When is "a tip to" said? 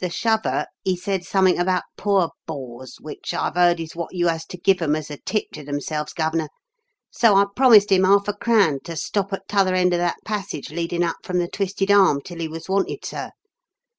5.10-5.64